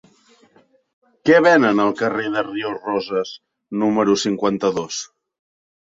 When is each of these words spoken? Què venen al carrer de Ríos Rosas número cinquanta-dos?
Què 1.29 1.41
venen 1.47 1.83
al 1.83 1.93
carrer 2.01 2.27
de 2.37 2.43
Ríos 2.47 2.79
Rosas 2.87 3.35
número 3.85 4.17
cinquanta-dos? 4.23 5.03